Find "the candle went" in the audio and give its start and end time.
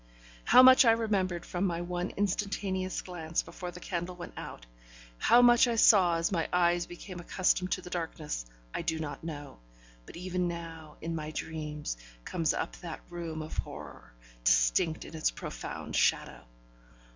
3.69-4.33